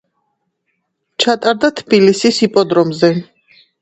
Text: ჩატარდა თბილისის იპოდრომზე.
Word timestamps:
ჩატარდა 1.23 1.71
თბილისის 1.81 2.41
იპოდრომზე. 2.49 3.13